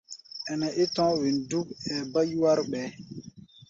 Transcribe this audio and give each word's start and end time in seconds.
Ɛnɛ 0.51 0.67
é 0.81 0.83
tɔ̧́ɔ̧́ 0.95 1.17
wen 1.21 1.37
dúk, 1.49 1.67
ɛɛ 1.89 1.97
bá 2.11 2.21
yúwár 2.31 2.59
ɓɛɛ́. 2.71 2.89